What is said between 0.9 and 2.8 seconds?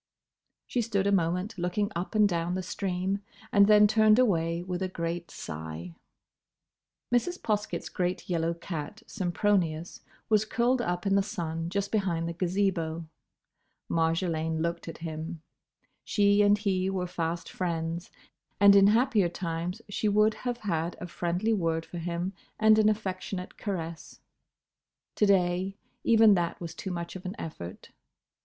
a moment looking up and down the